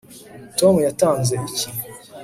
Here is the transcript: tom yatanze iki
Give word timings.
tom 0.59 0.75
yatanze 0.85 1.33
iki 1.47 1.67